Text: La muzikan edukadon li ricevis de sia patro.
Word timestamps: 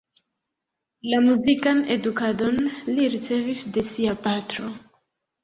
La 1.11 1.19
muzikan 1.25 1.83
edukadon 1.97 2.57
li 2.97 3.07
ricevis 3.17 3.63
de 3.77 3.87
sia 3.93 4.19
patro. 4.27 4.73